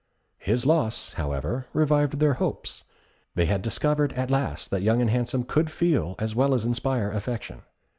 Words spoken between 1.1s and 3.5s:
however, revived their hopes. They